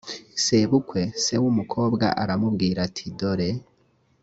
[0.43, 3.49] sebukwe se w umukobwa aramubwira ati dore